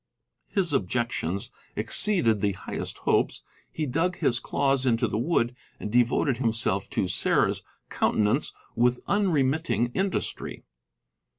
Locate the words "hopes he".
3.05-3.85